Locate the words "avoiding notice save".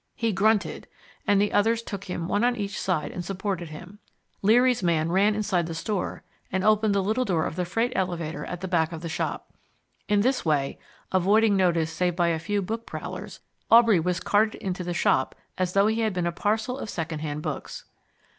11.11-12.15